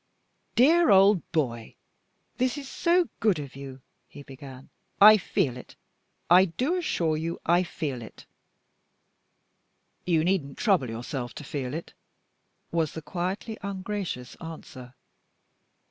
"Dear 0.55 0.89
old 0.89 1.21
boy! 1.31 1.75
This 2.39 2.57
is 2.57 2.67
so 2.67 3.07
good 3.19 3.37
of 3.37 3.55
you," 3.55 3.81
he 4.07 4.23
began. 4.23 4.69
"I 4.99 5.17
feel 5.17 5.55
it 5.57 5.75
I 6.27 6.45
do 6.45 6.75
assure 6.75 7.15
you 7.15 7.39
I 7.45 7.61
feel 7.61 8.01
it!" 8.01 8.25
"You 10.07 10.23
needn't 10.23 10.57
trouble 10.57 10.89
yourself 10.89 11.35
to 11.35 11.43
feel 11.43 11.75
it," 11.75 11.93
was 12.71 12.93
the 12.93 13.03
quietly 13.03 13.59
ungracious 13.61 14.33
answer. 14.37 14.95